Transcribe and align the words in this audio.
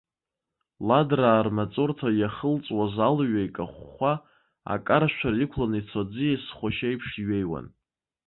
Ладраа 0.87 1.41
рмаҵурҭа 1.45 2.09
иахылҵуаз 2.19 2.95
алҩа 3.07 3.41
икахәхәа, 3.47 4.13
акаршәра 4.73 5.37
иқәланы 5.43 5.77
ицо 5.79 6.01
аӡиас 6.03 6.43
хәашьы 6.57 6.85
еиԥш 6.89 7.09
иҩеиуан. 7.21 7.65